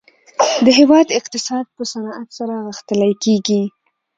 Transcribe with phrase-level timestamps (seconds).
[0.65, 3.61] د هیواد اقتصاد په صنعت سره غښتلی کیږي